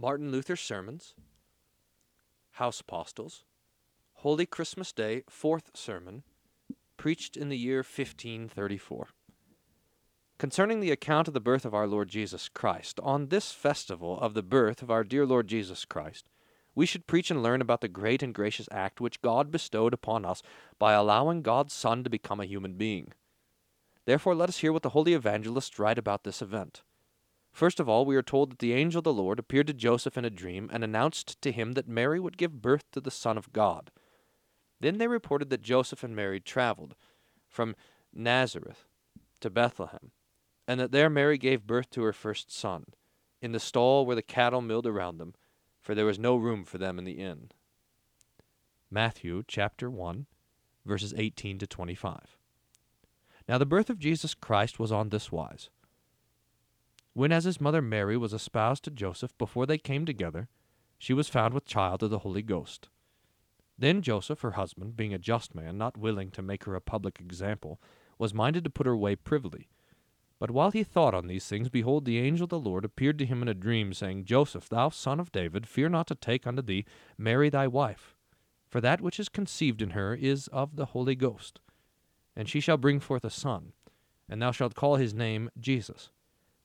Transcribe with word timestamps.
Martin 0.00 0.32
Luther's 0.32 0.62
Sermons, 0.62 1.12
House 2.52 2.80
Postils, 2.80 3.44
Holy 4.14 4.46
Christmas 4.46 4.92
Day, 4.92 5.24
Fourth 5.28 5.72
Sermon, 5.74 6.22
preached 6.96 7.36
in 7.36 7.50
the 7.50 7.58
year 7.58 7.80
1534. 7.80 9.08
Concerning 10.38 10.80
the 10.80 10.90
account 10.90 11.28
of 11.28 11.34
the 11.34 11.40
birth 11.40 11.66
of 11.66 11.74
our 11.74 11.86
Lord 11.86 12.08
Jesus 12.08 12.48
Christ, 12.48 12.98
on 13.02 13.26
this 13.26 13.52
festival 13.52 14.18
of 14.20 14.32
the 14.32 14.42
birth 14.42 14.80
of 14.80 14.90
our 14.90 15.04
dear 15.04 15.26
Lord 15.26 15.48
Jesus 15.48 15.84
Christ, 15.84 16.30
we 16.74 16.86
should 16.86 17.06
preach 17.06 17.30
and 17.30 17.42
learn 17.42 17.60
about 17.60 17.82
the 17.82 17.88
great 17.88 18.22
and 18.22 18.32
gracious 18.32 18.70
act 18.72 19.02
which 19.02 19.20
God 19.20 19.50
bestowed 19.50 19.92
upon 19.92 20.24
us 20.24 20.42
by 20.78 20.94
allowing 20.94 21.42
God's 21.42 21.74
Son 21.74 22.04
to 22.04 22.08
become 22.08 22.40
a 22.40 22.46
human 22.46 22.72
being. 22.72 23.12
Therefore, 24.06 24.34
let 24.34 24.48
us 24.48 24.60
hear 24.60 24.72
what 24.72 24.82
the 24.82 24.88
holy 24.90 25.12
evangelists 25.12 25.78
write 25.78 25.98
about 25.98 26.24
this 26.24 26.40
event. 26.40 26.80
First 27.52 27.80
of 27.80 27.88
all, 27.88 28.04
we 28.04 28.16
are 28.16 28.22
told 28.22 28.52
that 28.52 28.58
the 28.58 28.72
angel 28.72 29.00
of 29.00 29.04
the 29.04 29.12
Lord 29.12 29.38
appeared 29.38 29.66
to 29.66 29.74
Joseph 29.74 30.16
in 30.16 30.24
a 30.24 30.30
dream 30.30 30.70
and 30.72 30.82
announced 30.82 31.40
to 31.42 31.52
him 31.52 31.72
that 31.72 31.88
Mary 31.88 32.20
would 32.20 32.38
give 32.38 32.62
birth 32.62 32.84
to 32.92 33.00
the 33.00 33.10
Son 33.10 33.36
of 33.36 33.52
God. 33.52 33.90
Then 34.80 34.98
they 34.98 35.08
reported 35.08 35.50
that 35.50 35.62
Joseph 35.62 36.02
and 36.02 36.16
Mary 36.16 36.40
traveled 36.40 36.94
from 37.48 37.74
Nazareth 38.12 38.86
to 39.40 39.50
Bethlehem, 39.50 40.10
and 40.66 40.80
that 40.80 40.92
there 40.92 41.10
Mary 41.10 41.36
gave 41.38 41.66
birth 41.66 41.90
to 41.90 42.02
her 42.02 42.12
first 42.12 42.52
son, 42.52 42.84
in 43.42 43.52
the 43.52 43.60
stall 43.60 44.06
where 44.06 44.16
the 44.16 44.22
cattle 44.22 44.60
milled 44.60 44.86
around 44.86 45.18
them, 45.18 45.34
for 45.80 45.94
there 45.94 46.06
was 46.06 46.18
no 46.18 46.36
room 46.36 46.64
for 46.64 46.78
them 46.78 46.98
in 46.98 47.04
the 47.04 47.18
inn. 47.18 47.50
Matthew 48.90 49.42
chapter 49.46 49.90
1, 49.90 50.26
verses 50.84 51.14
18 51.16 51.58
to 51.58 51.66
25. 51.66 52.38
Now 53.48 53.58
the 53.58 53.66
birth 53.66 53.90
of 53.90 53.98
Jesus 53.98 54.34
Christ 54.34 54.78
was 54.78 54.92
on 54.92 55.08
this 55.08 55.32
wise. 55.32 55.70
When 57.12 57.32
as 57.32 57.44
his 57.44 57.60
mother 57.60 57.82
Mary 57.82 58.16
was 58.16 58.32
espoused 58.32 58.84
to 58.84 58.90
Joseph 58.90 59.36
before 59.36 59.66
they 59.66 59.78
came 59.78 60.06
together, 60.06 60.48
she 60.98 61.12
was 61.12 61.28
found 61.28 61.54
with 61.54 61.64
child 61.64 62.02
of 62.02 62.10
the 62.10 62.20
Holy 62.20 62.42
Ghost. 62.42 62.88
Then 63.78 64.02
Joseph, 64.02 64.42
her 64.42 64.52
husband, 64.52 64.96
being 64.96 65.14
a 65.14 65.18
just 65.18 65.54
man, 65.54 65.78
not 65.78 65.96
willing 65.96 66.30
to 66.32 66.42
make 66.42 66.64
her 66.64 66.74
a 66.74 66.80
public 66.80 67.18
example, 67.18 67.80
was 68.18 68.34
minded 68.34 68.62
to 68.64 68.70
put 68.70 68.86
her 68.86 68.92
away 68.92 69.16
privily. 69.16 69.70
But 70.38 70.50
while 70.50 70.70
he 70.70 70.84
thought 70.84 71.14
on 71.14 71.26
these 71.26 71.46
things, 71.46 71.68
behold, 71.68 72.04
the 72.04 72.18
angel 72.18 72.44
of 72.44 72.50
the 72.50 72.58
Lord 72.58 72.84
appeared 72.84 73.18
to 73.18 73.26
him 73.26 73.42
in 73.42 73.48
a 73.48 73.54
dream, 73.54 73.92
saying, 73.92 74.24
Joseph, 74.24 74.68
thou 74.68 74.90
son 74.90 75.18
of 75.18 75.32
David, 75.32 75.66
fear 75.66 75.88
not 75.88 76.06
to 76.08 76.14
take 76.14 76.46
unto 76.46 76.62
thee 76.62 76.84
Mary 77.18 77.48
thy 77.48 77.66
wife, 77.66 78.14
for 78.68 78.80
that 78.80 79.00
which 79.00 79.18
is 79.18 79.28
conceived 79.28 79.82
in 79.82 79.90
her 79.90 80.14
is 80.14 80.48
of 80.48 80.76
the 80.76 80.86
Holy 80.86 81.14
Ghost. 81.14 81.60
And 82.36 82.48
she 82.48 82.60
shall 82.60 82.76
bring 82.76 83.00
forth 83.00 83.24
a 83.24 83.30
son, 83.30 83.72
and 84.28 84.40
thou 84.40 84.52
shalt 84.52 84.74
call 84.74 84.96
his 84.96 85.12
name 85.12 85.50
Jesus, 85.58 86.10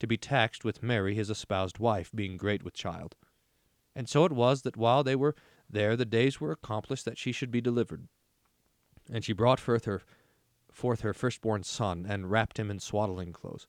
to 0.00 0.06
be 0.06 0.16
taxed 0.16 0.64
with 0.64 0.82
Mary 0.82 1.14
his 1.14 1.30
espoused 1.30 1.78
wife, 1.78 2.10
being 2.14 2.36
great 2.36 2.62
with 2.62 2.74
child. 2.74 3.14
And 3.94 4.08
so 4.08 4.24
it 4.24 4.32
was 4.32 4.62
that 4.62 4.76
while 4.76 5.04
they 5.04 5.16
were 5.16 5.34
there 5.68 5.96
the 5.96 6.04
days 6.04 6.40
were 6.40 6.50
accomplished 6.50 7.04
that 7.04 7.18
she 7.18 7.32
should 7.32 7.50
be 7.50 7.60
delivered. 7.60 8.08
And 9.12 9.24
she 9.24 9.32
brought 9.32 9.60
forth 9.60 9.84
her, 9.84 10.02
forth 10.70 11.00
her 11.02 11.14
firstborn 11.14 11.62
son, 11.62 12.06
and 12.08 12.30
wrapped 12.30 12.58
him 12.58 12.70
in 12.70 12.80
swaddling 12.80 13.32
clothes, 13.32 13.66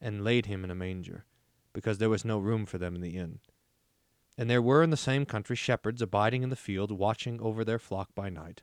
and 0.00 0.24
laid 0.24 0.46
him 0.46 0.64
in 0.64 0.70
a 0.70 0.74
manger, 0.74 1.24
because 1.72 1.98
there 1.98 2.10
was 2.10 2.24
no 2.24 2.38
room 2.38 2.66
for 2.66 2.78
them 2.78 2.94
in 2.94 3.00
the 3.00 3.16
inn. 3.16 3.40
And 4.38 4.50
there 4.50 4.62
were 4.62 4.82
in 4.82 4.90
the 4.90 4.96
same 4.96 5.24
country 5.24 5.56
shepherds 5.56 6.02
abiding 6.02 6.42
in 6.42 6.50
the 6.50 6.56
field, 6.56 6.92
watching 6.92 7.40
over 7.40 7.64
their 7.64 7.78
flock 7.78 8.14
by 8.14 8.28
night. 8.28 8.62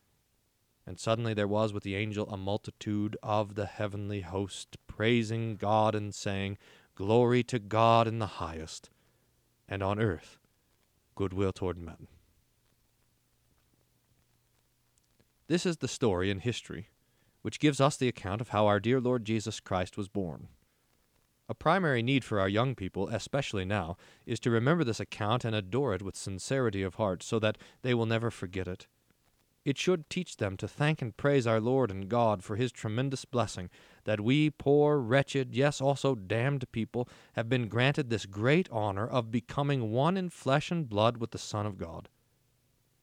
And 0.85 0.99
suddenly 0.99 1.33
there 1.33 1.47
was 1.47 1.73
with 1.73 1.83
the 1.83 1.95
angel 1.95 2.29
a 2.29 2.37
multitude 2.37 3.15
of 3.21 3.55
the 3.55 3.65
heavenly 3.65 4.21
host, 4.21 4.77
praising 4.87 5.55
God 5.55 5.95
and 5.95 6.13
saying, 6.13 6.57
Glory 6.95 7.43
to 7.43 7.59
God 7.59 8.07
in 8.07 8.19
the 8.19 8.25
highest, 8.25 8.89
and 9.67 9.81
on 9.81 9.99
earth 9.99 10.37
goodwill 11.15 11.53
toward 11.53 11.77
men. 11.77 12.07
This 15.47 15.65
is 15.65 15.77
the 15.77 15.87
story 15.87 16.31
in 16.31 16.39
history 16.39 16.89
which 17.41 17.59
gives 17.59 17.81
us 17.81 17.97
the 17.97 18.07
account 18.07 18.41
of 18.41 18.49
how 18.49 18.67
our 18.67 18.79
dear 18.79 18.99
Lord 18.99 19.25
Jesus 19.25 19.59
Christ 19.59 19.97
was 19.97 20.07
born. 20.07 20.47
A 21.49 21.55
primary 21.55 22.01
need 22.01 22.23
for 22.23 22.39
our 22.39 22.47
young 22.47 22.75
people, 22.75 23.09
especially 23.09 23.65
now, 23.65 23.97
is 24.25 24.39
to 24.41 24.51
remember 24.51 24.83
this 24.83 24.99
account 24.99 25.43
and 25.43 25.55
adore 25.55 25.93
it 25.93 26.01
with 26.01 26.15
sincerity 26.15 26.81
of 26.81 26.95
heart, 26.95 27.23
so 27.23 27.39
that 27.39 27.57
they 27.81 27.93
will 27.93 28.05
never 28.05 28.31
forget 28.31 28.67
it. 28.67 28.87
It 29.63 29.77
should 29.77 30.09
teach 30.09 30.37
them 30.37 30.57
to 30.57 30.67
thank 30.67 31.01
and 31.01 31.15
praise 31.15 31.45
our 31.45 31.61
Lord 31.61 31.91
and 31.91 32.09
God 32.09 32.43
for 32.43 32.55
his 32.55 32.71
tremendous 32.71 33.25
blessing, 33.25 33.69
that 34.05 34.19
we 34.19 34.49
poor, 34.49 34.97
wretched, 34.97 35.53
yes, 35.53 35.79
also 35.79 36.15
damned 36.15 36.71
people 36.71 37.07
have 37.33 37.47
been 37.47 37.67
granted 37.67 38.09
this 38.09 38.25
great 38.25 38.67
honor 38.71 39.07
of 39.07 39.29
becoming 39.29 39.91
one 39.91 40.17
in 40.17 40.29
flesh 40.29 40.71
and 40.71 40.89
blood 40.89 41.17
with 41.17 41.29
the 41.29 41.37
Son 41.37 41.67
of 41.67 41.77
God. 41.77 42.09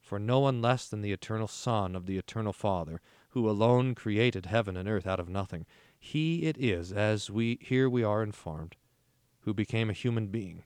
For 0.00 0.18
no 0.18 0.40
one 0.40 0.60
less 0.60 0.88
than 0.88 1.00
the 1.00 1.12
eternal 1.12 1.46
Son 1.46 1.94
of 1.94 2.06
the 2.06 2.18
eternal 2.18 2.52
Father, 2.52 3.00
who 3.30 3.48
alone 3.48 3.94
created 3.94 4.46
heaven 4.46 4.76
and 4.76 4.88
earth 4.88 5.06
out 5.06 5.20
of 5.20 5.28
nothing, 5.28 5.64
he 6.00 6.44
it 6.44 6.56
is, 6.58 6.92
as 6.92 7.30
we 7.30 7.58
here 7.60 7.88
we 7.88 8.02
are 8.02 8.22
informed, 8.22 8.74
who 9.42 9.54
became 9.54 9.90
a 9.90 9.94
human 9.94 10.26
being, 10.26 10.64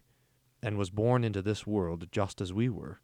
and 0.63 0.79
was 0.79 0.91
born 0.91 1.23
into 1.23 1.43
this 1.43 1.67
world 1.67 2.09
just 2.11 2.41
as 2.41 2.53
we 2.53 2.71
were, 2.71 3.01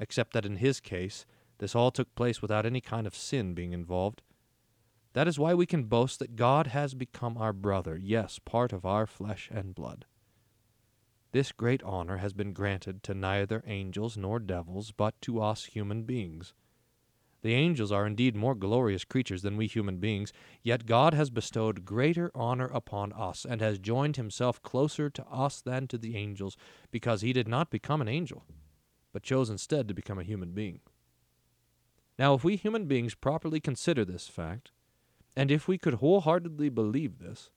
except 0.00 0.32
that 0.32 0.46
in 0.46 0.56
his 0.56 0.80
case 0.80 1.26
this 1.58 1.74
all 1.74 1.90
took 1.90 2.14
place 2.14 2.40
without 2.40 2.66
any 2.66 2.80
kind 2.80 3.06
of 3.06 3.14
sin 3.14 3.54
being 3.54 3.72
involved. 3.72 4.22
That 5.12 5.28
is 5.28 5.38
why 5.38 5.54
we 5.54 5.66
can 5.66 5.84
boast 5.84 6.18
that 6.18 6.36
God 6.36 6.68
has 6.68 6.94
become 6.94 7.36
our 7.36 7.52
brother, 7.52 7.96
yes, 7.96 8.38
part 8.38 8.72
of 8.72 8.84
our 8.84 9.06
flesh 9.06 9.48
and 9.52 9.74
blood. 9.74 10.04
This 11.32 11.52
great 11.52 11.82
honor 11.82 12.18
has 12.18 12.32
been 12.32 12.52
granted 12.52 13.02
to 13.02 13.14
neither 13.14 13.62
angels 13.66 14.16
nor 14.16 14.38
devils, 14.38 14.92
but 14.92 15.20
to 15.22 15.42
us 15.42 15.66
human 15.66 16.04
beings. 16.04 16.54
The 17.42 17.54
angels 17.54 17.92
are 17.92 18.06
indeed 18.06 18.34
more 18.34 18.54
glorious 18.54 19.04
creatures 19.04 19.42
than 19.42 19.56
we 19.56 19.66
human 19.66 19.98
beings, 19.98 20.32
yet 20.62 20.86
God 20.86 21.14
has 21.14 21.30
bestowed 21.30 21.84
greater 21.84 22.30
honor 22.34 22.66
upon 22.66 23.12
us, 23.12 23.46
and 23.48 23.60
has 23.60 23.78
joined 23.78 24.16
himself 24.16 24.62
closer 24.62 25.08
to 25.10 25.26
us 25.26 25.60
than 25.60 25.86
to 25.88 25.98
the 25.98 26.16
angels, 26.16 26.56
because 26.90 27.20
he 27.20 27.32
did 27.32 27.46
not 27.46 27.70
become 27.70 28.00
an 28.00 28.08
angel, 28.08 28.44
but 29.12 29.22
chose 29.22 29.50
instead 29.50 29.86
to 29.88 29.94
become 29.94 30.18
a 30.18 30.24
human 30.24 30.52
being. 30.52 30.80
Now, 32.18 32.34
if 32.34 32.42
we 32.42 32.56
human 32.56 32.86
beings 32.86 33.14
properly 33.14 33.60
consider 33.60 34.04
this 34.04 34.26
fact, 34.26 34.72
and 35.36 35.50
if 35.50 35.68
we 35.68 35.78
could 35.78 35.94
wholeheartedly 35.94 36.68
believe 36.68 37.18
this, 37.18 37.50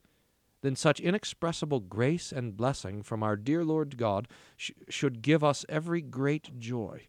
then 0.62 0.76
such 0.76 1.00
inexpressible 1.00 1.80
grace 1.80 2.32
and 2.32 2.56
blessing 2.56 3.02
from 3.02 3.24
our 3.24 3.36
dear 3.36 3.66
Lord 3.66 3.98
God 3.98 4.28
sh- 4.56 4.72
should 4.88 5.24
give 5.24 5.44
us 5.44 5.66
every 5.68 6.02
great 6.02 6.60
joy, 6.60 7.08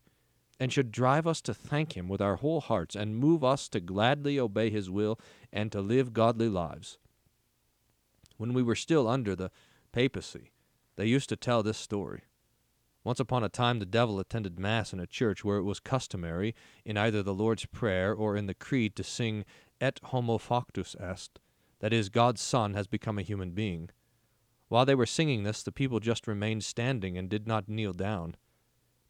and 0.59 0.73
should 0.73 0.91
drive 0.91 1.27
us 1.27 1.43
to 1.43 1.53
thank 1.53 1.95
him 1.95 2.09
with 2.09 2.23
our 2.23 2.37
whole 2.37 2.63
hearts 2.63 2.95
and 2.97 3.17
move 3.17 3.45
us 3.45 3.69
to 3.69 3.81
gladly 3.81 4.39
obey 4.39 4.71
his 4.71 4.89
will 4.89 5.19
and 5.53 5.71
to 5.73 5.83
live 5.83 6.15
godly 6.15 6.49
lives. 6.49 6.97
When 8.39 8.55
we 8.55 8.63
were 8.63 8.75
still 8.75 9.07
under 9.07 9.37
the 9.37 9.51
papacy, 9.93 10.53
they 10.97 11.07
used 11.07 11.29
to 11.29 11.37
tell 11.37 11.63
this 11.63 11.79
story. 11.79 12.23
Once 13.05 13.19
upon 13.19 13.43
a 13.43 13.49
time, 13.49 13.81
the 13.81 13.87
devil 13.87 14.21
attended 14.21 14.59
Mass 14.59 14.93
in 14.93 15.01
a 15.01 15.07
church 15.07 15.45
where 15.45 15.59
it 15.59 15.65
was 15.65 15.81
customary, 15.81 16.55
in 16.85 16.97
either 16.97 17.23
the 17.23 17.35
Lord's 17.35 17.67
Prayer 17.67 18.15
or 18.15 18.37
in 18.37 18.47
the 18.47 18.55
Creed, 18.55 18.95
to 18.95 19.03
sing 19.03 19.45
Et 19.81 19.99
homo 20.05 20.39
factus 20.39 20.95
est, 21.01 21.41
that 21.81 21.93
is, 21.93 22.09
God's 22.09 22.41
Son 22.41 22.75
has 22.75 22.87
become 22.87 23.19
a 23.19 23.23
human 23.23 23.51
being. 23.51 23.91
While 24.69 24.87
they 24.87 24.95
were 24.95 25.05
singing 25.05 25.43
this, 25.43 25.65
the 25.65 25.73
people 25.73 25.99
just 25.99 26.29
remained 26.29 26.63
standing 26.63 27.19
and 27.19 27.29
did 27.29 27.49
not 27.49 27.69
kneel 27.69 27.93
down. 27.93 28.37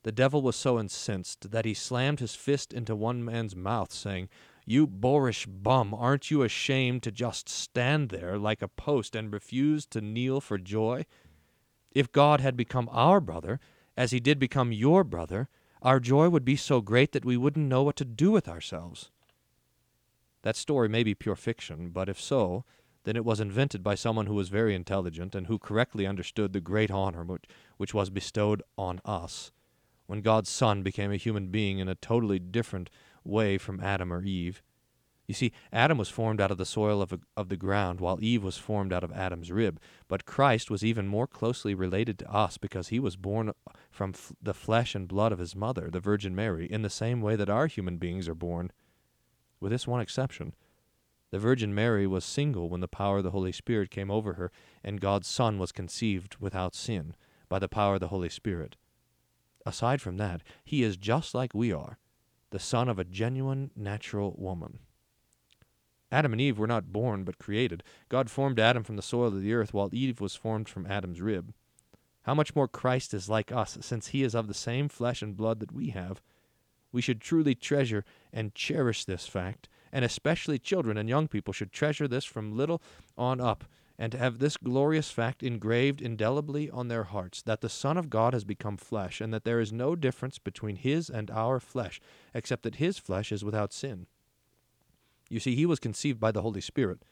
The 0.05 0.11
devil 0.11 0.41
was 0.41 0.57
so 0.57 0.81
incensed 0.81 1.51
that 1.51 1.67
he 1.67 1.75
slammed 1.75 2.21
his 2.21 2.35
fist 2.35 2.73
into 2.73 2.97
one 2.97 3.23
man's 3.23 3.55
mouth, 3.55 3.93
saying, 3.93 4.31
You 4.65 4.87
boorish 4.87 5.47
bum, 5.47 5.93
aren't 5.93 6.31
you 6.31 6.43
ashamed 6.43 7.03
to 7.05 7.13
just 7.13 7.49
stand 7.49 8.09
there 8.09 8.39
like 8.39 8.63
a 8.63 8.69
post 8.69 9.15
and 9.15 9.31
refuse 9.33 9.85
to 9.89 10.01
kneel 10.01 10.41
for 10.41 10.57
joy? 10.57 11.05
If 11.93 12.11
God 12.11 12.41
had 12.41 12.57
become 12.57 12.89
our 12.91 13.21
brother, 13.21 13.61
as 13.97 14.11
he 14.11 14.21
did 14.21 14.39
become 14.39 14.73
your 14.73 15.05
brother, 15.05 15.49
our 15.83 16.01
joy 16.01 16.29
would 16.29 16.45
be 16.45 16.57
so 16.57 16.81
great 16.81 17.13
that 17.13 17.25
we 17.25 17.37
wouldn't 17.37 17.69
know 17.69 17.83
what 17.83 17.97
to 17.97 18.05
do 18.05 18.31
with 18.31 18.49
ourselves. 18.49 19.11
That 20.43 20.57
story 20.57 20.89
may 20.89 21.03
be 21.03 21.15
pure 21.15 21.37
fiction, 21.37 21.91
but 21.91 22.09
if 22.09 22.21
so, 22.21 22.65
then 23.05 23.17
it 23.17 23.25
was 23.25 23.41
invented 23.41 23.83
by 23.83 23.95
someone 23.95 24.27
who 24.27 24.35
was 24.35 24.49
very 24.49 24.75
intelligent 24.75 25.35
and 25.35 25.47
who 25.47 25.59
correctly 25.59 26.07
understood 26.07 26.53
the 26.53 26.61
great 26.61 26.91
honor 26.91 27.25
which, 27.25 27.45
which 27.77 27.95
was 27.95 28.11
bestowed 28.11 28.63
on 28.79 29.01
us 29.05 29.51
when 30.07 30.21
God's 30.21 30.51
Son 30.51 30.83
became 30.83 31.11
a 31.11 31.17
human 31.17 31.49
being 31.49 31.79
in 31.79 31.89
a 31.89 31.95
totally 31.95 32.39
different 32.39 32.91
way 33.25 33.57
from 33.57 33.81
Adam 33.81 34.13
or 34.13 34.23
Eve. 34.23 34.63
You 35.33 35.35
see, 35.35 35.53
Adam 35.73 35.97
was 35.97 36.11
formed 36.11 36.43
out 36.43 36.51
of 36.51 36.59
the 36.59 36.67
soil 36.67 37.01
of, 37.01 37.11
a, 37.11 37.19
of 37.39 37.49
the 37.49 37.57
ground, 37.57 38.03
while 38.03 38.19
Eve 38.21 38.45
was 38.45 38.59
formed 38.59 38.93
out 38.93 39.03
of 39.03 39.11
Adam's 39.13 39.51
rib. 39.51 39.81
But 40.07 40.27
Christ 40.27 40.71
was 40.71 40.85
even 40.85 41.09
more 41.09 41.27
closely 41.27 41.75
related 41.75 42.19
to 42.19 42.31
us 42.31 42.59
because 42.59 42.89
he 42.89 43.01
was 43.01 43.17
born 43.17 43.49
uh, 43.49 43.53
from 43.91 44.11
f- 44.11 44.35
the 44.43 44.53
flesh 44.53 44.95
and 44.95 45.09
blood 45.09 45.33
of 45.33 45.39
his 45.39 45.57
mother, 45.57 45.89
the 45.91 46.01
Virgin 46.01 46.35
Mary, 46.35 46.67
in 46.67 46.83
the 46.83 46.91
same 46.91 47.23
way 47.23 47.35
that 47.35 47.49
our 47.49 47.67
human 47.67 47.97
beings 47.97 48.29
are 48.29 48.35
born. 48.35 48.73
With 49.59 49.73
this 49.73 49.87
one 49.87 50.03
exception, 50.03 50.55
the 51.31 51.39
Virgin 51.39 51.75
Mary 51.75 52.07
was 52.07 52.27
single 52.27 52.69
when 52.69 52.81
the 52.83 52.87
power 52.87 53.17
of 53.17 53.25
the 53.25 53.31
Holy 53.31 53.53
Spirit 53.53 53.91
came 53.91 54.11
over 54.11 54.35
her, 54.35 54.53
and 54.85 55.01
God's 55.01 55.29
Son 55.29 55.59
was 55.59 55.73
conceived 55.73 56.37
without 56.41 56.75
sin 56.75 57.17
by 57.49 57.59
the 57.59 57.71
power 57.71 57.95
of 57.95 58.01
the 58.01 58.09
Holy 58.09 58.29
Spirit. 58.29 58.77
Aside 59.65 60.03
from 60.03 60.19
that, 60.19 60.43
he 60.63 60.83
is 60.83 60.99
just 60.99 61.35
like 61.35 61.55
we 61.55 61.73
are, 61.73 61.97
the 62.51 62.59
son 62.59 62.91
of 62.91 62.99
a 62.99 63.05
genuine 63.05 63.71
natural 63.75 64.35
woman. 64.37 64.81
Adam 66.13 66.33
and 66.33 66.41
Eve 66.41 66.59
were 66.59 66.67
not 66.67 66.93
born 66.93 67.25
but 67.25 67.39
created. 67.39 67.83
God 68.11 68.31
formed 68.31 68.61
Adam 68.61 68.85
from 68.85 68.97
the 68.97 69.03
soil 69.03 69.29
of 69.29 69.41
the 69.41 69.55
earth, 69.55 69.73
while 69.73 69.89
Eve 69.93 70.21
was 70.21 70.37
formed 70.37 70.69
from 70.69 70.87
Adam's 70.87 71.23
rib. 71.23 71.55
How 72.25 72.35
much 72.35 72.55
more 72.55 72.69
Christ 72.69 73.15
is 73.15 73.31
like 73.31 73.51
us, 73.51 73.79
since 73.81 74.09
he 74.09 74.23
is 74.23 74.35
of 74.35 74.47
the 74.47 74.55
same 74.55 74.89
flesh 74.89 75.23
and 75.23 75.37
blood 75.37 75.59
that 75.61 75.73
we 75.73 75.89
have. 75.89 76.21
We 76.93 77.01
should 77.01 77.23
truly 77.23 77.55
treasure 77.55 78.05
and 78.31 78.55
cherish 78.55 79.07
this 79.07 79.27
fact, 79.27 79.71
and 79.91 80.05
especially 80.05 80.59
children 80.59 80.99
and 80.99 81.09
young 81.09 81.29
people 81.29 81.55
should 81.55 81.73
treasure 81.73 82.07
this 82.07 82.27
from 82.27 82.57
little 82.57 82.83
on 83.17 83.41
up, 83.41 83.65
and 83.99 84.13
to 84.13 84.19
have 84.19 84.39
this 84.39 84.59
glorious 84.59 85.11
fact 85.11 85.43
engraved 85.43 86.03
indelibly 86.03 86.69
on 86.69 86.89
their 86.89 87.05
hearts 87.05 87.41
that 87.43 87.63
the 87.63 87.69
Son 87.71 87.97
of 87.97 88.11
God 88.11 88.35
has 88.35 88.45
become 88.45 88.77
flesh, 88.77 89.21
and 89.21 89.33
that 89.33 89.45
there 89.45 89.61
is 89.61 89.73
no 89.73 89.97
difference 89.97 90.39
between 90.39 90.77
his 90.77 91.09
and 91.09 91.31
our 91.31 91.59
flesh, 91.59 92.01
except 92.35 92.65
that 92.65 92.77
his 92.77 92.99
flesh 92.99 93.33
is 93.33 93.43
without 93.43 93.73
sin. 93.73 94.07
You 95.33 95.41
see, 95.41 95.55
he 95.55 95.65
was 95.65 95.79
conceived 95.79 96.21
by 96.21 96.31
the 96.31 96.43
Holy 96.43 96.61
Spirit, 96.61 97.07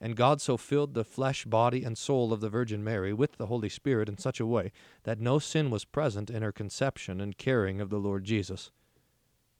and 0.00 0.16
God 0.16 0.40
so 0.40 0.56
filled 0.56 0.94
the 0.94 1.04
flesh, 1.04 1.44
body, 1.44 1.84
and 1.84 1.98
soul 1.98 2.32
of 2.32 2.40
the 2.40 2.48
Virgin 2.48 2.82
Mary 2.82 3.12
with 3.12 3.36
the 3.36 3.48
Holy 3.48 3.68
Spirit 3.68 4.08
in 4.08 4.16
such 4.16 4.40
a 4.40 4.46
way 4.46 4.72
that 5.02 5.20
no 5.20 5.38
sin 5.38 5.68
was 5.68 5.84
present 5.84 6.30
in 6.30 6.40
her 6.40 6.52
conception 6.52 7.20
and 7.20 7.36
carrying 7.36 7.82
of 7.82 7.90
the 7.90 7.98
Lord 7.98 8.24
Jesus. 8.24 8.70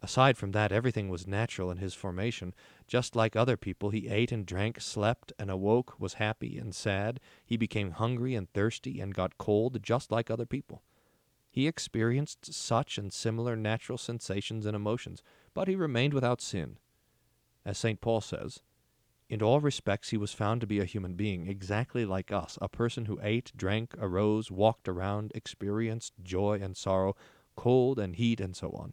Aside 0.01 0.39
from 0.39 0.53
that, 0.53 0.73
everything 0.73 1.11
was 1.11 1.27
natural 1.27 1.71
in 1.71 1.77
his 1.77 1.93
formation. 1.93 2.55
Just 2.87 3.15
like 3.15 3.37
other 3.37 3.59
people, 3.59 3.91
he 3.91 4.09
ate 4.09 4.33
and 4.33 4.47
drank, 4.47 4.81
slept 4.81 5.35
and 5.39 5.51
awoke, 5.51 6.01
was 6.01 6.15
happy 6.15 6.57
and 6.57 6.75
sad. 6.75 7.21
He 7.45 7.59
became 7.59 7.91
hungry 7.91 8.35
and 8.35 8.51
thirsty 8.51 8.99
and 8.99 9.15
got 9.15 9.37
cold, 9.37 9.83
just 9.83 10.11
like 10.11 10.31
other 10.31 10.47
people. 10.47 10.83
He 11.51 11.67
experienced 11.67 12.55
such 12.55 12.97
and 12.97 13.13
similar 13.13 13.57
natural 13.57 13.99
sensations 13.99 14.65
and 14.65 14.75
emotions, 14.75 15.23
but 15.53 15.69
he 15.69 15.77
remained 15.77 16.15
without 16.15 16.41
sin. 16.41 16.79
As 17.67 17.77
St. 17.77 18.01
Paul 18.01 18.21
says, 18.21 18.63
in 19.29 19.43
all 19.43 19.61
respects 19.61 20.11
he 20.11 20.17
was 20.17 20.33
found 20.33 20.61
to 20.61 20.69
be 20.69 20.79
a 20.79 20.85
human 20.85 21.15
being, 21.15 21.49
exactly 21.49 22.05
like 22.05 22.31
us, 22.31 22.57
a 22.63 22.69
person 22.69 23.07
who 23.07 23.19
ate, 23.21 23.51
drank, 23.57 23.93
arose, 23.99 24.53
walked 24.53 24.89
around, 24.89 25.33
experienced 25.35 26.13
joy 26.23 26.61
and 26.63 26.77
sorrow, 26.77 27.17
cold 27.57 27.99
and 27.99 28.15
heat, 28.15 28.41
and 28.41 28.55
so 28.55 28.71
on. 28.71 28.93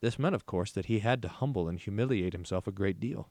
This 0.00 0.18
meant, 0.18 0.34
of 0.34 0.46
course, 0.46 0.72
that 0.72 0.86
he 0.86 0.98
had 0.98 1.22
to 1.22 1.28
humble 1.28 1.68
and 1.68 1.78
humiliate 1.78 2.32
himself 2.32 2.66
a 2.66 2.72
great 2.72 2.98
deal. 2.98 3.30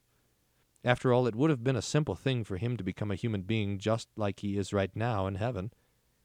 After 0.85 1.11
all, 1.11 1.27
it 1.27 1.35
would 1.35 1.49
have 1.49 1.63
been 1.63 1.75
a 1.75 1.81
simple 1.81 2.15
thing 2.15 2.45
for 2.45 2.55
him 2.55 2.77
to 2.77 2.83
become 2.83 3.11
a 3.11 3.15
human 3.15 3.41
being 3.41 3.77
just 3.77 4.07
like 4.15 4.39
he 4.39 4.57
is 4.57 4.71
right 4.71 4.95
now 4.95 5.27
in 5.27 5.35
heaven. 5.35 5.73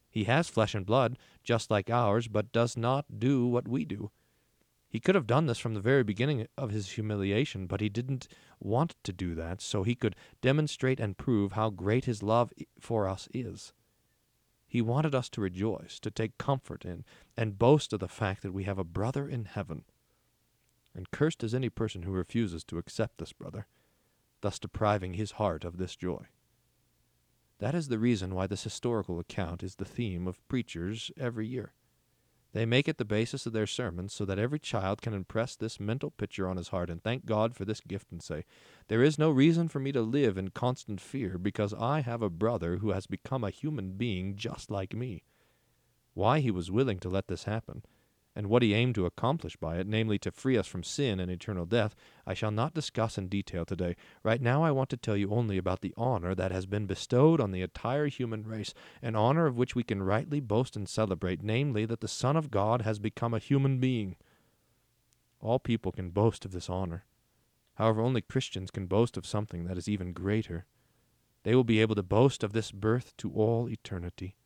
He 0.09 0.25
has 0.25 0.49
flesh 0.49 0.75
and 0.75 0.87
blood, 0.87 1.19
just 1.43 1.69
like 1.69 1.91
ours, 1.91 2.29
but 2.29 2.53
does 2.53 2.77
not 2.77 3.19
do 3.19 3.47
what 3.49 3.67
we 3.67 3.85
do. 3.85 4.12
He 4.88 5.00
could 5.00 5.14
have 5.14 5.26
done 5.26 5.46
this 5.46 5.58
from 5.58 5.75
the 5.75 5.81
very 5.81 6.02
beginning 6.02 6.46
of 6.56 6.70
his 6.70 6.93
humiliation, 6.93 7.67
but 7.67 7.81
he 7.81 7.88
didn't 7.88 8.26
want 8.58 8.96
to 9.05 9.12
do 9.12 9.35
that, 9.35 9.61
so 9.61 9.82
he 9.82 9.94
could 9.94 10.17
demonstrate 10.40 10.99
and 10.99 11.19
prove 11.19 11.52
how 11.52 11.70
great 11.70 12.06
his 12.06 12.23
love 12.23 12.52
for 12.81 13.06
us 13.06 13.29
is. 13.35 13.73
He 14.67 14.81
wanted 14.81 15.14
us 15.14 15.29
to 15.31 15.40
rejoice, 15.40 15.99
to 16.00 16.11
take 16.11 16.38
comfort 16.38 16.85
in, 16.85 17.05
and 17.37 17.58
boast 17.58 17.93
of 17.93 18.00
the 18.00 18.08
fact 18.08 18.43
that 18.43 18.52
we 18.52 18.64
have 18.64 18.79
a 18.79 18.85
brother 18.85 19.29
in 19.29 19.44
heaven 19.44 19.85
and 20.99 21.12
cursed 21.12 21.44
is 21.44 21.55
any 21.55 21.70
person 21.70 22.02
who 22.02 22.11
refuses 22.11 22.64
to 22.64 22.76
accept 22.76 23.19
this 23.19 23.32
brother, 23.32 23.69
thus 24.40 24.58
depriving 24.58 25.14
his 25.14 25.32
heart 25.32 25.64
of 25.64 25.79
this 25.79 25.94
joy. 25.94 26.26
That 27.61 27.75
is 27.75 27.87
the 27.87 28.00
reason 28.00 28.35
why 28.35 28.49
this 28.49 28.64
historical 28.64 29.20
account 29.20 29.62
is 29.62 29.76
the 29.76 29.85
theme 29.85 30.26
of 30.26 30.46
preachers 30.49 31.12
every 31.17 31.46
year. 31.46 31.73
They 32.53 32.65
make 32.65 32.89
it 32.89 32.97
the 32.97 33.05
basis 33.05 33.45
of 33.45 33.53
their 33.53 33.67
sermons 33.67 34.15
so 34.15 34.25
that 34.25 34.39
every 34.39 34.59
child 34.59 35.03
can 35.03 35.12
impress 35.12 35.55
this 35.55 35.78
mental 35.78 36.11
picture 36.11 36.49
on 36.49 36.57
his 36.57 36.69
heart 36.69 36.88
and 36.88 37.02
thank 37.02 37.26
God 37.26 37.55
for 37.55 37.64
this 37.64 37.81
gift 37.81 38.11
and 38.11 38.23
say, 38.23 38.45
There 38.88 39.02
is 39.02 39.19
no 39.19 39.31
reason 39.31 39.69
for 39.69 39.81
me 39.81 39.93
to 39.93 40.00
live 40.00 40.38
in 40.38 40.49
constant 40.49 41.00
fear 41.00 41.37
because 41.37 41.75
I 41.75 42.00
have 42.00 42.23
a 42.23 42.31
brother 42.31 42.78
who 42.78 42.90
has 42.90 43.07
become 43.07 43.45
a 43.45 43.50
human 43.50 43.93
being 43.93 44.35
just 44.35 44.71
like 44.71 44.95
me. 44.95 45.25
Why 46.14 46.40
he 46.40 46.50
was 46.50 46.71
willing 46.71 46.99
to 47.00 47.09
let 47.11 47.28
this 47.28 47.45
happen, 47.45 47.83
and 48.38 48.47
what 48.47 48.62
he 48.62 48.73
aimed 48.73 48.95
to 48.95 49.04
accomplish 49.04 49.57
by 49.57 49.78
it, 49.78 49.87
namely 49.88 50.16
to 50.16 50.30
free 50.30 50.57
us 50.57 50.68
from 50.68 50.85
sin 50.85 51.18
and 51.18 51.28
eternal 51.28 51.66
death, 51.66 51.97
I 52.25 52.35
shall 52.35 52.52
not 52.52 52.73
discuss 52.73 53.18
in 53.18 53.26
detail 53.26 53.64
today. 53.64 53.97
Right 54.23 54.40
now 54.40 54.62
I 54.62 54.71
want 54.71 54.90
to 54.90 54.97
tell 54.97 55.16
you 55.16 55.33
only 55.33 55.59
about 55.59 55.80
the 55.80 55.92
honor 55.97 56.37
that 56.37 56.52
has 56.52 56.64
been 56.64 56.87
bestowed 56.87 57.40
on 57.40 57.50
the 57.50 57.62
entire 57.62 58.07
human 58.07 58.45
race, 58.45 58.73
an 59.02 59.16
honor 59.16 59.47
of 59.47 59.57
which 59.57 59.75
we 59.75 59.83
can 59.83 60.04
rightly 60.04 60.38
boast 60.38 60.76
and 60.76 60.88
celebrate, 60.88 61.42
namely 61.42 61.85
that 61.87 62.00
the 62.00 62.07
Son 62.07 62.37
of 62.37 62.52
God 62.52 62.83
has 62.83 63.00
become 63.00 63.35
a 63.35 63.40
human 63.40 63.80
being. 63.80 64.14
All 65.40 65.59
people 65.59 65.90
can 65.90 66.11
boast 66.11 66.45
of 66.45 66.52
this 66.52 66.71
honor. 66.71 67.07
However, 67.75 68.00
only 68.00 68.21
Christians 68.21 68.71
can 68.71 68.87
boast 68.87 69.16
of 69.16 69.26
something 69.26 69.64
that 69.64 69.76
is 69.76 69.88
even 69.88 70.12
greater. 70.12 70.66
They 71.42 71.57
will 71.57 71.64
be 71.64 71.80
able 71.80 71.97
to 71.97 72.04
boast 72.04 72.45
of 72.45 72.52
this 72.52 72.71
birth 72.71 73.16
to 73.16 73.33
all 73.33 73.68
eternity. 73.68 74.37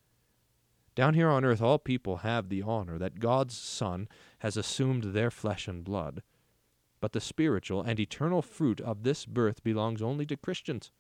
Down 0.94 1.14
here 1.14 1.28
on 1.28 1.44
earth, 1.44 1.62
all 1.62 1.78
people 1.78 2.18
have 2.18 2.49
the 2.49 2.62
honor 2.62 2.99
that 2.99 3.18
God's 3.18 3.56
Son 3.56 4.08
has 4.40 4.56
assumed 4.56 5.04
their 5.04 5.30
flesh 5.30 5.66
and 5.66 5.82
blood. 5.82 6.22
But 7.00 7.12
the 7.12 7.20
spiritual 7.20 7.82
and 7.82 7.99
eternal 7.99 8.42
fruit 8.42 8.80
of 8.80 9.02
this 9.02 9.25
birth 9.25 9.64
belongs 9.64 10.02
only 10.02 10.26
to 10.26 10.37
Christians. 10.37 10.92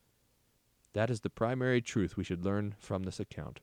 That 0.94 1.10
is 1.10 1.20
the 1.20 1.30
primary 1.30 1.80
truth 1.80 2.16
we 2.16 2.24
should 2.24 2.44
learn 2.44 2.74
from 2.78 3.04
this 3.04 3.20
account. 3.20 3.60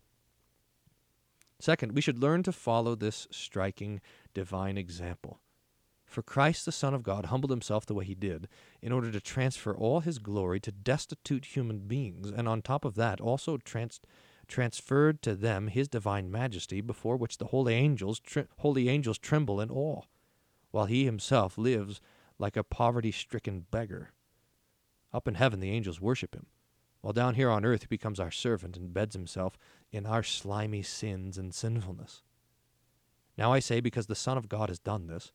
Second, 1.59 1.93
we 1.93 2.01
should 2.01 2.19
learn 2.19 2.43
to 2.43 2.51
follow 2.51 2.95
this 2.95 3.27
striking 3.31 3.99
divine 4.33 4.77
example. 4.77 5.39
For 6.05 6.23
Christ, 6.23 6.65
the 6.65 6.71
Son 6.71 6.93
of 6.93 7.03
God, 7.03 7.25
humbled 7.25 7.51
himself 7.51 7.85
the 7.85 7.93
way 7.93 8.05
he 8.05 8.15
did 8.15 8.47
in 8.81 8.91
order 8.91 9.11
to 9.11 9.19
transfer 9.19 9.75
all 9.75 9.99
his 9.99 10.17
glory 10.17 10.59
to 10.61 10.71
destitute 10.71 11.45
human 11.45 11.79
beings, 11.79 12.31
and 12.31 12.47
on 12.47 12.61
top 12.61 12.85
of 12.85 12.95
that, 12.95 13.19
also 13.19 13.57
trans- 13.57 13.99
transferred 14.49 15.21
to 15.21 15.35
them 15.35 15.67
his 15.67 15.87
divine 15.87 16.29
majesty, 16.29 16.81
before 16.81 17.15
which 17.15 17.37
the 17.37 17.47
holy 17.47 17.73
angels, 17.73 18.21
holy 18.57 18.89
angels 18.89 19.17
tremble 19.17 19.61
in 19.61 19.69
awe, 19.69 20.01
while 20.71 20.85
he 20.85 21.05
himself 21.05 21.57
lives 21.57 22.01
like 22.37 22.57
a 22.57 22.63
poverty 22.63 23.11
stricken 23.11 23.65
beggar. 23.71 24.11
Up 25.13 25.27
in 25.27 25.35
heaven 25.35 25.59
the 25.59 25.71
angels 25.71 26.01
worship 26.01 26.35
him, 26.35 26.47
while 27.01 27.13
down 27.13 27.35
here 27.35 27.49
on 27.49 27.63
earth 27.63 27.83
he 27.83 27.87
becomes 27.87 28.19
our 28.19 28.31
servant 28.31 28.75
and 28.75 28.93
beds 28.93 29.15
himself 29.15 29.57
in 29.91 30.05
our 30.05 30.23
slimy 30.23 30.81
sins 30.81 31.37
and 31.37 31.53
sinfulness. 31.53 32.23
Now 33.37 33.53
I 33.53 33.59
say, 33.59 33.79
because 33.79 34.07
the 34.07 34.15
Son 34.15 34.37
of 34.37 34.49
God 34.49 34.69
has 34.69 34.79
done 34.79 35.07
this, 35.07 35.31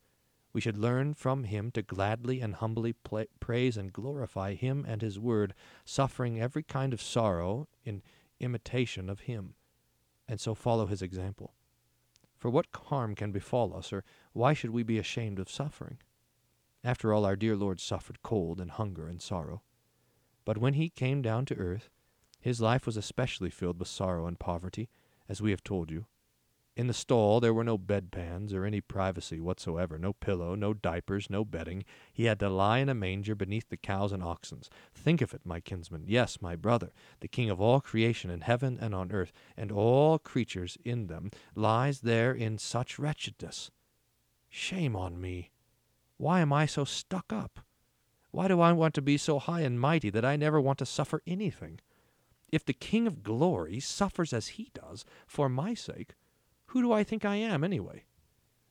we 0.52 0.60
should 0.60 0.76
learn 0.76 1.14
from 1.14 1.44
him 1.44 1.70
to 1.72 1.82
gladly 1.82 2.40
and 2.40 2.54
humbly 2.54 2.92
pla 2.92 3.24
praise 3.40 3.76
and 3.76 3.92
glorify 3.92 4.54
him 4.54 4.84
and 4.86 5.02
his 5.02 5.18
word, 5.18 5.54
suffering 5.84 6.40
every 6.40 6.62
kind 6.62 6.92
of 6.92 7.02
sorrow 7.02 7.66
in 7.84 8.02
imitation 8.40 9.08
of 9.08 9.20
him, 9.20 9.54
and 10.28 10.40
so 10.40 10.54
follow 10.54 10.86
his 10.86 11.02
example. 11.02 11.54
For 12.36 12.50
what 12.50 12.66
harm 12.74 13.14
can 13.14 13.32
befall 13.32 13.74
us, 13.74 13.92
or 13.92 14.04
why 14.32 14.52
should 14.52 14.70
we 14.70 14.82
be 14.82 14.98
ashamed 14.98 15.38
of 15.38 15.50
suffering? 15.50 15.98
After 16.82 17.12
all, 17.12 17.24
our 17.24 17.36
dear 17.36 17.56
Lord 17.56 17.80
suffered 17.80 18.22
cold 18.22 18.60
and 18.60 18.70
hunger 18.70 19.08
and 19.08 19.22
sorrow. 19.22 19.62
But 20.44 20.58
when 20.58 20.74
he 20.74 20.90
came 20.90 21.22
down 21.22 21.46
to 21.46 21.56
earth, 21.56 21.88
his 22.40 22.60
life 22.60 22.84
was 22.84 22.98
especially 22.98 23.48
filled 23.48 23.78
with 23.78 23.88
sorrow 23.88 24.26
and 24.26 24.38
poverty, 24.38 24.90
as 25.28 25.40
we 25.40 25.50
have 25.50 25.64
told 25.64 25.90
you. 25.90 26.06
In 26.76 26.88
the 26.88 26.92
stall 26.92 27.38
there 27.38 27.54
were 27.54 27.62
no 27.62 27.78
bedpans 27.78 28.52
or 28.52 28.64
any 28.64 28.80
privacy 28.80 29.38
whatsoever, 29.38 29.96
no 29.96 30.12
pillow, 30.12 30.56
no 30.56 30.74
diapers, 30.74 31.30
no 31.30 31.44
bedding. 31.44 31.84
He 32.12 32.24
had 32.24 32.40
to 32.40 32.48
lie 32.48 32.78
in 32.78 32.88
a 32.88 32.94
manger 32.94 33.36
beneath 33.36 33.68
the 33.68 33.76
cows 33.76 34.10
and 34.10 34.24
oxen. 34.24 34.62
Think 34.92 35.20
of 35.20 35.32
it, 35.32 35.42
my 35.44 35.60
kinsman, 35.60 36.04
yes, 36.08 36.42
my 36.42 36.56
brother, 36.56 36.92
the 37.20 37.28
king 37.28 37.48
of 37.48 37.60
all 37.60 37.80
creation 37.80 38.28
in 38.28 38.40
heaven 38.40 38.76
and 38.80 38.92
on 38.92 39.12
earth, 39.12 39.32
and 39.56 39.70
all 39.70 40.18
creatures 40.18 40.76
in 40.84 41.06
them, 41.06 41.30
lies 41.54 42.00
there 42.00 42.32
in 42.32 42.58
such 42.58 42.98
wretchedness. 42.98 43.70
Shame 44.48 44.96
on 44.96 45.20
me! 45.20 45.52
Why 46.16 46.40
am 46.40 46.52
I 46.52 46.66
so 46.66 46.84
stuck 46.84 47.32
up? 47.32 47.60
Why 48.32 48.48
do 48.48 48.60
I 48.60 48.72
want 48.72 48.94
to 48.94 49.02
be 49.02 49.16
so 49.16 49.38
high 49.38 49.60
and 49.60 49.78
mighty 49.78 50.10
that 50.10 50.24
I 50.24 50.34
never 50.34 50.60
want 50.60 50.80
to 50.80 50.86
suffer 50.86 51.22
anything? 51.24 51.80
If 52.50 52.64
the 52.64 52.72
King 52.72 53.06
of 53.06 53.22
glory 53.22 53.78
suffers 53.78 54.32
as 54.32 54.48
he 54.48 54.70
does 54.74 55.04
for 55.26 55.48
my 55.48 55.74
sake, 55.74 56.14
who 56.74 56.82
do 56.82 56.92
I 56.92 57.04
think 57.04 57.24
I 57.24 57.36
am, 57.36 57.62
anyway? 57.62 58.02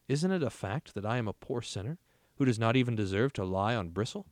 Isn't 0.10 0.34
it 0.34 0.44
a 0.44 0.50
fact 0.50 0.94
that 0.94 1.06
I 1.06 1.16
am 1.16 1.30
a 1.30 1.32
poor 1.32 1.62
sinner 1.62 2.00
who 2.36 2.44
does 2.44 2.60
not 2.60 2.76
even 2.76 2.98
deserve 2.98 3.32
to 3.34 3.46
lie 3.46 3.78
on 3.78 3.92
bristle? 3.92 4.26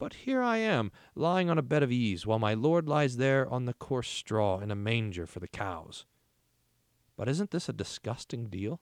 But 0.00 0.14
here 0.14 0.42
I 0.42 0.56
am, 0.56 0.90
lying 1.14 1.48
on 1.48 1.58
a 1.58 1.62
bed 1.62 1.84
of 1.84 1.92
ease, 1.92 2.26
while 2.26 2.40
my 2.40 2.54
Lord 2.54 2.88
lies 2.88 3.16
there 3.16 3.48
on 3.48 3.66
the 3.66 3.72
coarse 3.72 4.08
straw 4.08 4.58
in 4.58 4.72
a 4.72 4.74
manger 4.74 5.26
for 5.26 5.38
the 5.38 5.46
cows. 5.46 6.06
But 7.16 7.28
isn't 7.28 7.52
this 7.52 7.68
a 7.68 7.72
disgusting 7.72 8.48
deal? 8.48 8.80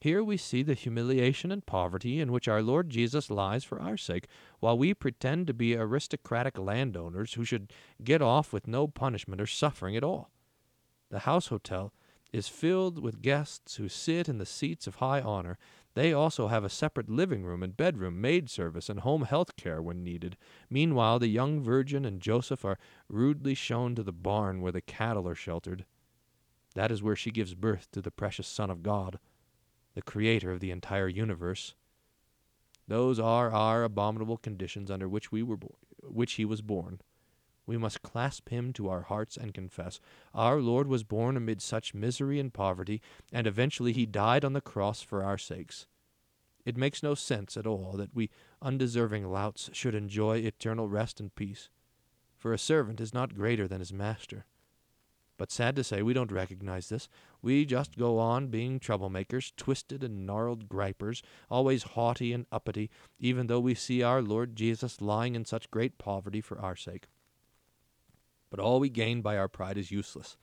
Here 0.00 0.22
we 0.22 0.36
see 0.36 0.62
the 0.62 0.74
humiliation 0.74 1.50
and 1.50 1.66
poverty 1.66 2.20
in 2.20 2.30
which 2.30 2.46
our 2.46 2.62
Lord 2.62 2.90
Jesus 2.90 3.28
lies 3.28 3.64
for 3.64 3.80
our 3.80 3.96
sake, 3.96 4.28
while 4.60 4.78
we 4.78 4.94
pretend 4.94 5.48
to 5.48 5.52
be 5.52 5.74
aristocratic 5.74 6.56
landowners 6.56 7.34
who 7.34 7.44
should 7.44 7.72
get 8.04 8.22
off 8.22 8.52
with 8.52 8.68
no 8.68 8.86
punishment 8.86 9.40
or 9.40 9.48
suffering 9.48 9.96
at 9.96 10.04
all. 10.04 10.30
The 11.10 11.18
house 11.20 11.48
hotel 11.48 11.92
is 12.32 12.48
filled 12.48 12.98
with 12.98 13.22
guests 13.22 13.76
who 13.76 13.88
sit 13.88 14.28
in 14.28 14.38
the 14.38 14.46
seats 14.46 14.86
of 14.86 14.96
high 14.96 15.20
honor. 15.20 15.58
They 15.94 16.12
also 16.12 16.48
have 16.48 16.64
a 16.64 16.68
separate 16.68 17.10
living 17.10 17.42
room 17.42 17.62
and 17.62 17.76
bedroom, 17.76 18.20
maid 18.20 18.48
service, 18.48 18.88
and 18.88 19.00
home 19.00 19.22
health 19.22 19.56
care 19.56 19.82
when 19.82 20.04
needed. 20.04 20.36
Meanwhile, 20.68 21.18
the 21.18 21.28
young 21.28 21.60
Virgin 21.60 22.04
and 22.04 22.20
Joseph 22.20 22.64
are 22.64 22.78
rudely 23.08 23.54
shown 23.54 23.94
to 23.96 24.02
the 24.02 24.12
barn 24.12 24.60
where 24.60 24.72
the 24.72 24.80
cattle 24.80 25.26
are 25.28 25.34
sheltered. 25.34 25.84
That 26.74 26.92
is 26.92 27.02
where 27.02 27.16
she 27.16 27.32
gives 27.32 27.54
birth 27.54 27.88
to 27.92 28.00
the 28.00 28.12
precious 28.12 28.46
Son 28.46 28.70
of 28.70 28.82
God 28.82 29.18
the 29.94 30.02
creator 30.02 30.52
of 30.52 30.60
the 30.60 30.70
entire 30.70 31.08
universe. 31.08 31.74
Those 32.86 33.18
are 33.18 33.50
our 33.50 33.84
abominable 33.84 34.36
conditions 34.36 34.90
under 34.90 35.08
which 35.08 35.32
we 35.32 35.42
were 35.42 35.56
bo- 35.56 35.76
which 36.02 36.34
he 36.34 36.44
was 36.44 36.62
born. 36.62 37.00
We 37.70 37.78
must 37.78 38.02
clasp 38.02 38.48
him 38.48 38.72
to 38.72 38.88
our 38.88 39.02
hearts 39.02 39.36
and 39.36 39.54
confess, 39.54 40.00
Our 40.34 40.60
Lord 40.60 40.88
was 40.88 41.04
born 41.04 41.36
amid 41.36 41.62
such 41.62 41.94
misery 41.94 42.40
and 42.40 42.52
poverty, 42.52 43.00
and 43.32 43.46
eventually 43.46 43.92
he 43.92 44.06
died 44.06 44.44
on 44.44 44.54
the 44.54 44.60
cross 44.60 45.02
for 45.02 45.22
our 45.22 45.38
sakes. 45.38 45.86
It 46.64 46.76
makes 46.76 47.00
no 47.00 47.14
sense 47.14 47.56
at 47.56 47.68
all 47.68 47.92
that 47.92 48.12
we 48.12 48.28
undeserving 48.60 49.30
louts 49.30 49.70
should 49.72 49.94
enjoy 49.94 50.38
eternal 50.38 50.88
rest 50.88 51.20
and 51.20 51.32
peace, 51.32 51.68
for 52.36 52.52
a 52.52 52.58
servant 52.58 53.00
is 53.00 53.14
not 53.14 53.36
greater 53.36 53.68
than 53.68 53.78
his 53.78 53.92
master. 53.92 54.46
But 55.38 55.52
sad 55.52 55.76
to 55.76 55.84
say, 55.84 56.02
we 56.02 56.12
don't 56.12 56.32
recognize 56.32 56.88
this. 56.88 57.08
We 57.40 57.64
just 57.64 57.96
go 57.96 58.18
on 58.18 58.48
being 58.48 58.80
troublemakers, 58.80 59.52
twisted 59.56 60.02
and 60.02 60.26
gnarled 60.26 60.68
gripers, 60.68 61.22
always 61.48 61.84
haughty 61.84 62.32
and 62.32 62.46
uppity, 62.50 62.90
even 63.20 63.46
though 63.46 63.60
we 63.60 63.76
see 63.76 64.02
our 64.02 64.22
Lord 64.22 64.56
Jesus 64.56 65.00
lying 65.00 65.36
in 65.36 65.44
such 65.44 65.70
great 65.70 65.98
poverty 65.98 66.40
for 66.40 66.58
our 66.58 66.74
sake. 66.74 67.06
But 68.50 68.60
all 68.60 68.80
we 68.80 68.88
gain 68.88 69.22
by 69.22 69.38
our 69.38 69.48
pride 69.48 69.78
is 69.78 69.90
useless, 69.90 70.36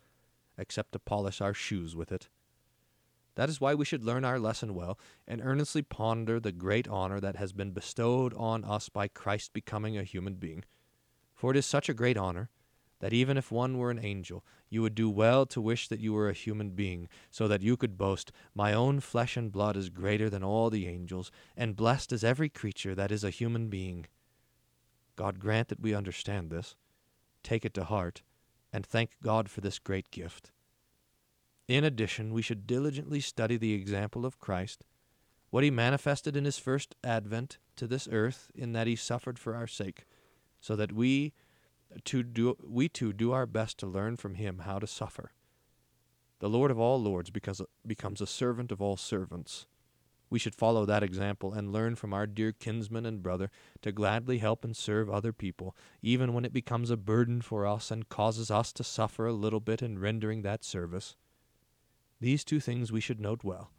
except 0.58 0.94
to 0.94 1.00
polish 1.00 1.42
our 1.42 1.54
shoes 1.54 1.96
with 1.96 2.12
it. 2.12 2.30
That 3.36 3.50
is 3.50 3.62
why 3.62 3.76
we 3.76 3.86
should 3.86 4.04
learn 4.04 4.26
our 4.26 4.40
lesson 4.40 4.74
well, 4.74 4.98
and 5.28 5.42
earnestly 5.44 5.84
ponder 5.84 6.40
the 6.40 6.52
great 6.52 6.88
honor 6.88 7.20
that 7.20 7.36
has 7.36 7.54
been 7.54 7.72
bestowed 7.72 8.34
on 8.34 8.64
us 8.64 8.90
by 8.90 9.08
Christ 9.08 9.54
becoming 9.54 9.96
a 9.96 10.04
human 10.04 10.36
being. 10.36 10.64
For 11.36 11.52
it 11.52 11.58
is 11.58 11.66
such 11.68 11.88
a 11.88 11.94
great 11.94 12.18
honor 12.18 12.50
that 13.00 13.14
even 13.14 13.38
if 13.38 13.52
one 13.52 13.78
were 13.78 13.92
an 13.92 14.04
angel, 14.04 14.44
you 14.70 14.82
would 14.82 14.96
do 14.96 15.10
well 15.10 15.46
to 15.46 15.62
wish 15.62 15.88
that 15.88 16.00
you 16.00 16.14
were 16.14 16.30
a 16.30 16.34
human 16.34 16.72
being, 16.72 17.08
so 17.30 17.48
that 17.48 17.62
you 17.62 17.78
could 17.78 17.98
boast, 17.98 18.32
My 18.56 18.74
own 18.74 19.02
flesh 19.02 19.38
and 19.38 19.52
blood 19.52 19.78
is 19.78 19.90
greater 19.90 20.30
than 20.30 20.44
all 20.44 20.70
the 20.70 20.88
angels, 20.88 21.32
and 21.56 21.76
blessed 21.76 22.12
is 22.12 22.24
every 22.24 22.50
creature 22.50 22.96
that 22.96 23.12
is 23.12 23.24
a 23.24 23.30
human 23.30 23.70
being. 23.70 24.08
God 25.16 25.40
grant 25.40 25.68
that 25.68 25.80
we 25.80 25.94
understand 25.94 26.50
this, 26.50 26.76
take 27.44 27.66
it 27.66 27.74
to 27.76 27.84
heart, 27.84 28.24
and 28.72 28.86
thank 28.86 29.12
God 29.24 29.50
for 29.50 29.62
this 29.62 29.80
great 29.80 30.12
gift. 30.12 30.52
In 31.68 31.84
addition, 31.84 32.34
we 32.34 32.42
should 32.42 32.68
diligently 32.68 33.20
study 33.20 33.58
the 33.58 33.74
example 33.74 34.26
of 34.26 34.40
Christ, 34.40 34.84
what 35.50 35.64
he 35.64 35.72
manifested 35.72 36.36
in 36.36 36.46
his 36.46 36.58
first 36.58 36.96
advent 37.04 37.58
to 37.76 37.88
this 37.88 38.08
earth, 38.12 38.52
in 38.56 38.74
that 38.74 38.88
he 38.88 38.96
suffered 38.96 39.40
for 39.40 39.56
our 39.56 39.68
sake, 39.68 40.06
so 40.60 40.76
that 40.76 40.92
we 40.92 41.34
to 42.04 42.24
do 42.24 42.58
we 42.62 42.90
too 42.90 43.14
do 43.14 43.32
our 43.32 43.46
best 43.46 43.78
to 43.78 43.88
learn 43.88 44.18
from 44.18 44.36
him 44.36 44.60
how 44.60 44.80
to 44.80 44.88
suffer. 44.88 45.32
The 46.40 46.50
Lord 46.50 46.70
of 46.70 46.80
all 46.80 47.02
lords 47.02 47.30
becomes 47.30 48.22
a 48.22 48.28
servant 48.28 48.72
of 48.72 48.82
all 48.82 48.98
servants. 48.98 49.66
We 50.30 50.40
should 50.40 50.56
follow 50.56 50.86
that 50.86 51.04
example 51.04 51.54
and 51.54 51.72
learn 51.72 51.96
from 51.96 52.14
our 52.14 52.28
dear 52.28 52.52
kinsman 52.52 53.06
and 53.06 53.24
brother 53.24 53.50
to 53.82 53.92
gladly 53.92 54.40
help 54.40 54.66
and 54.66 54.76
serve 54.76 55.10
other 55.10 55.32
people, 55.32 55.76
even 56.02 56.34
when 56.34 56.44
it 56.44 56.54
becomes 56.54 56.90
a 56.90 56.98
burden 56.98 57.42
for 57.42 57.66
us 57.66 57.92
and 57.92 58.10
causes 58.10 58.52
us 58.52 58.74
to 58.74 58.84
suffer 58.84 59.26
a 59.26 59.34
little 59.34 59.62
bit 59.62 59.82
in 59.82 60.00
rendering 60.00 60.42
that 60.42 60.66
service. 60.66 61.16
These 62.20 62.44
two 62.44 62.60
things 62.60 62.92
we 62.92 63.02
should 63.02 63.20
note 63.20 63.44
well 63.44 63.72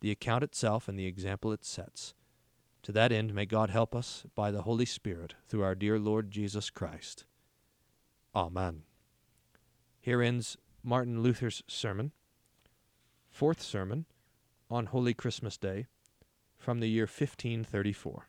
the 0.00 0.10
account 0.12 0.44
itself 0.44 0.86
and 0.86 0.96
the 0.96 1.06
example 1.06 1.52
it 1.52 1.64
sets. 1.64 2.14
To 2.82 2.92
that 2.92 3.10
end, 3.10 3.34
may 3.34 3.46
God 3.46 3.70
help 3.70 3.96
us 3.96 4.24
by 4.36 4.52
the 4.52 4.62
Holy 4.62 4.84
Spirit 4.84 5.34
through 5.48 5.64
our 5.64 5.74
dear 5.74 5.98
Lord 5.98 6.30
Jesus 6.30 6.70
Christ. 6.70 7.24
Amen. 8.34 8.82
Here 10.00 10.22
ends 10.22 10.56
Martin 10.84 11.20
Luther's 11.20 11.64
sermon, 11.66 12.12
fourth 13.28 13.60
sermon 13.60 14.06
on 14.70 14.86
Holy 14.86 15.14
Christmas 15.14 15.56
Day 15.56 15.86
from 16.58 16.80
the 16.80 16.88
year 16.88 17.04
1534. 17.04 18.28